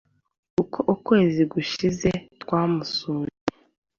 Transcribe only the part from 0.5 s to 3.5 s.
uko ukwezi gushize twamusuye